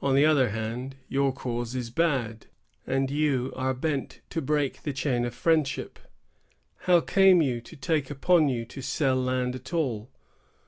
[0.00, 2.46] On the other hand, your cause is bad,
[2.86, 5.98] and you are bent to break the chain of friendship.
[6.82, 10.12] How came you to take upon you to sell land at all?